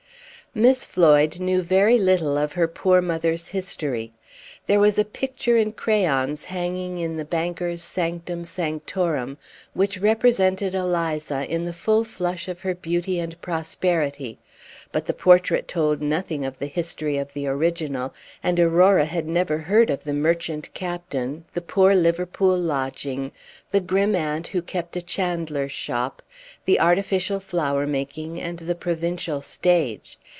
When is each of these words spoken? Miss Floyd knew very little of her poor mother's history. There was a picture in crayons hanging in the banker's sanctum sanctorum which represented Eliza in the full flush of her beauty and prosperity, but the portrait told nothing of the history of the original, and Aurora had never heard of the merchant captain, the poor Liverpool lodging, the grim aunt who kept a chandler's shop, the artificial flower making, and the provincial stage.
Miss 0.53 0.85
Floyd 0.85 1.39
knew 1.39 1.61
very 1.61 1.97
little 1.97 2.37
of 2.37 2.51
her 2.51 2.67
poor 2.67 3.01
mother's 3.01 3.47
history. 3.47 4.11
There 4.67 4.81
was 4.81 4.99
a 4.99 5.05
picture 5.05 5.55
in 5.55 5.71
crayons 5.71 6.43
hanging 6.43 6.97
in 6.97 7.15
the 7.15 7.23
banker's 7.23 7.81
sanctum 7.81 8.43
sanctorum 8.43 9.37
which 9.73 9.99
represented 9.99 10.75
Eliza 10.75 11.45
in 11.49 11.63
the 11.63 11.71
full 11.71 12.03
flush 12.03 12.49
of 12.49 12.59
her 12.61 12.75
beauty 12.75 13.17
and 13.17 13.39
prosperity, 13.41 14.39
but 14.91 15.05
the 15.05 15.13
portrait 15.13 15.69
told 15.69 16.01
nothing 16.01 16.43
of 16.45 16.59
the 16.59 16.67
history 16.67 17.17
of 17.17 17.31
the 17.31 17.47
original, 17.47 18.13
and 18.43 18.59
Aurora 18.59 19.05
had 19.05 19.29
never 19.29 19.57
heard 19.57 19.89
of 19.89 20.03
the 20.03 20.13
merchant 20.13 20.69
captain, 20.73 21.45
the 21.53 21.61
poor 21.61 21.95
Liverpool 21.95 22.57
lodging, 22.57 23.31
the 23.71 23.79
grim 23.79 24.15
aunt 24.15 24.47
who 24.49 24.61
kept 24.61 24.97
a 24.97 25.01
chandler's 25.01 25.71
shop, 25.71 26.21
the 26.65 26.77
artificial 26.77 27.39
flower 27.39 27.87
making, 27.87 28.37
and 28.41 28.59
the 28.59 28.75
provincial 28.75 29.39
stage. 29.39 30.19